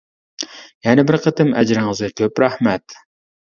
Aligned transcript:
يەنە 0.87 1.05
بىر 1.11 1.19
قېتىم 1.27 1.53
ئەجرىڭىزگە 1.59 2.13
كۆپ 2.23 2.45
رەھمەت! 2.47 3.01